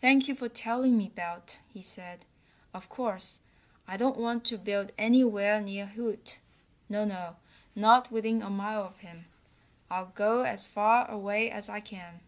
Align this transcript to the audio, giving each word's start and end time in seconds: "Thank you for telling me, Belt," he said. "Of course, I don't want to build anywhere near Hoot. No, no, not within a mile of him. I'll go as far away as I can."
"Thank 0.00 0.26
you 0.26 0.34
for 0.34 0.48
telling 0.48 0.98
me, 0.98 1.10
Belt," 1.10 1.60
he 1.72 1.82
said. 1.82 2.24
"Of 2.74 2.88
course, 2.88 3.38
I 3.86 3.96
don't 3.96 4.18
want 4.18 4.44
to 4.46 4.58
build 4.58 4.90
anywhere 4.98 5.60
near 5.60 5.86
Hoot. 5.86 6.40
No, 6.88 7.04
no, 7.04 7.36
not 7.76 8.10
within 8.10 8.42
a 8.42 8.50
mile 8.50 8.82
of 8.82 8.98
him. 8.98 9.26
I'll 9.88 10.06
go 10.16 10.42
as 10.42 10.66
far 10.66 11.08
away 11.08 11.48
as 11.48 11.68
I 11.68 11.78
can." 11.78 12.18